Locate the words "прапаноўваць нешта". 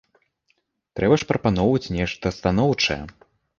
1.33-2.35